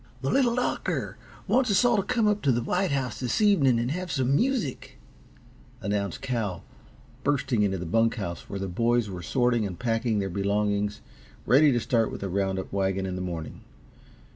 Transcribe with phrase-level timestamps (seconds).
[0.21, 1.15] "The Little Doctor
[1.47, 4.35] wants us all to come up t' the White House this evening and have some
[4.35, 4.97] music,"
[5.79, 6.63] announced Cal,
[7.23, 11.01] bursting into the bunk house where the boys were sorting and packing their belongings
[11.45, 13.61] ready to start with the round up wagon in the morning.